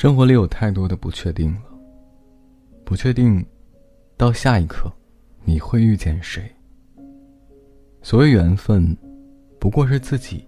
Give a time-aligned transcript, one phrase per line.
[0.00, 1.60] 生活里有太多的不确定了，
[2.86, 3.44] 不确定，
[4.16, 4.90] 到下一刻，
[5.44, 6.50] 你会遇见谁？
[8.00, 8.96] 所谓缘分，
[9.58, 10.42] 不过是自己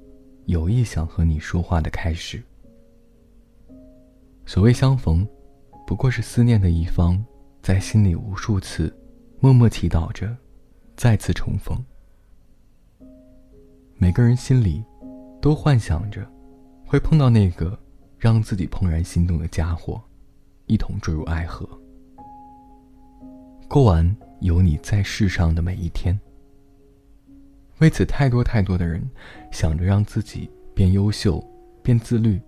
[0.46, 2.38] 有意想和你说话的开始；
[4.46, 5.28] 所谓相逢，
[5.86, 7.22] 不过是思念的一方
[7.60, 8.90] 在心里无数次
[9.38, 10.34] 默默祈祷着
[10.96, 11.76] 再次重逢。
[13.98, 14.82] 每个人心里
[15.42, 16.26] 都幻想着
[16.86, 17.78] 会碰到那个。
[18.22, 20.00] 让自己怦然心动的家伙，
[20.66, 21.68] 一同坠入爱河，
[23.68, 26.16] 过完有你在世上的每一天。
[27.80, 29.02] 为此，太多太多的人
[29.50, 31.44] 想着让自己变优秀、
[31.82, 32.40] 变自律、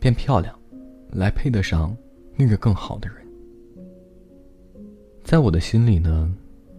[0.00, 0.58] 变漂亮，
[1.10, 1.94] 来配得上
[2.34, 3.16] 那个更好的人。
[5.22, 6.34] 在我的心里呢，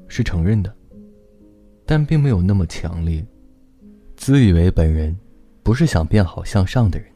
[0.08, 0.76] 是承认的，
[1.86, 3.24] 但并没有那么强烈。
[4.18, 5.16] 自以为本人
[5.62, 7.13] 不是想变好向上的人。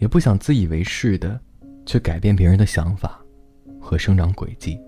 [0.00, 1.40] 也不想自以为是的
[1.86, 3.22] 去改变别人的想法
[3.78, 4.80] 和生长轨迹。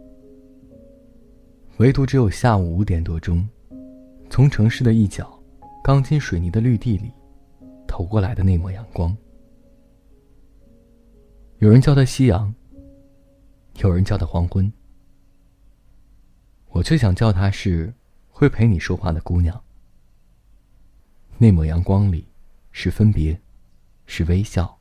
[1.76, 3.46] 唯独只有下午五点多钟，
[4.28, 5.38] 从城市的一角
[5.84, 7.12] 钢筋水泥的绿地里
[7.86, 9.14] 投过来的那抹阳光，
[11.58, 12.52] 有人叫它夕阳，
[13.76, 14.72] 有人叫它黄昏，
[16.70, 17.92] 我却想叫它是
[18.28, 19.62] 会陪你说话的姑娘。
[21.36, 22.26] 那抹阳光里，
[22.70, 23.38] 是分别，
[24.06, 24.78] 是微笑。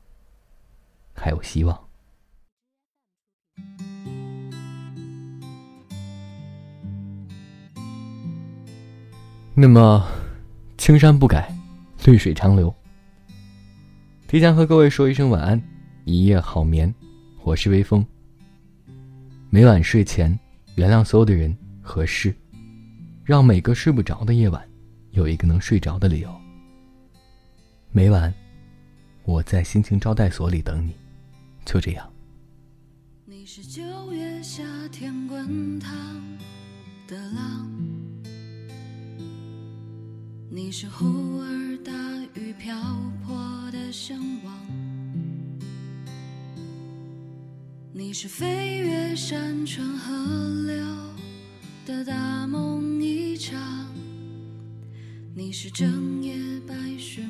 [1.22, 1.80] 还有希望。
[9.54, 10.04] 那么，
[10.76, 11.54] 青山不改，
[12.04, 12.74] 绿水长流。
[14.26, 15.62] 提前和各位说一声晚安，
[16.04, 16.92] 一夜好眠。
[17.44, 18.04] 我是微风。
[19.48, 20.36] 每晚睡前，
[20.74, 22.34] 原谅所有的人和事，
[23.24, 24.68] 让每个睡不着的夜晚，
[25.12, 26.34] 有一个能睡着的理由。
[27.92, 28.34] 每晚，
[29.22, 30.92] 我在心情招待所里等你。
[31.64, 32.12] 就这样。
[33.24, 35.92] 你是九月夏天滚烫
[37.08, 37.68] 的浪，
[40.50, 41.92] 你是忽而大
[42.34, 42.74] 雨瓢
[43.24, 43.34] 泼
[43.70, 44.54] 的向往，
[47.92, 50.12] 你是飞越山川河
[50.66, 50.84] 流
[51.86, 53.58] 的大梦一场，
[55.34, 56.34] 你是整夜
[56.66, 57.22] 白雪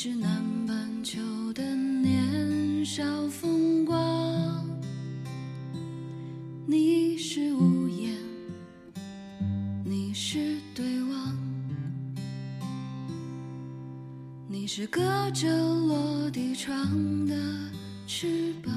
[0.00, 1.18] 是南半球
[1.54, 4.64] 的年少风光，
[6.66, 8.14] 你是屋檐，
[9.84, 11.36] 你是对望，
[14.46, 15.00] 你是隔
[15.32, 17.34] 着落地窗的
[18.06, 18.72] 翅膀，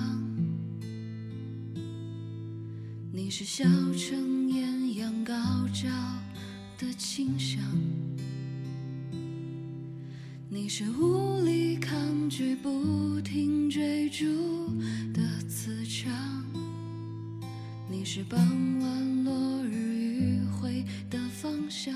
[3.14, 3.64] 你是小
[3.96, 5.36] 城艳阳高
[5.72, 5.88] 照
[6.80, 7.62] 的清香。
[10.54, 14.26] 你是无力抗拒不停追逐
[15.14, 16.12] 的磁场
[17.90, 18.38] 你是傍
[18.82, 21.96] 晚落日余晖的方向。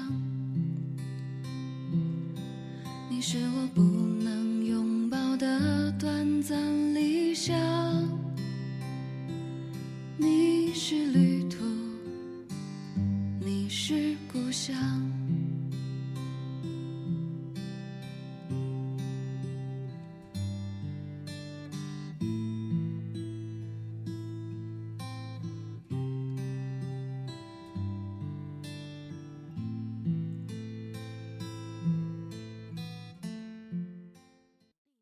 [3.09, 3.81] 你是我不
[4.23, 7.53] 能拥抱的短暂理想
[10.15, 11.57] 你是旅途
[13.41, 14.73] 你是故乡。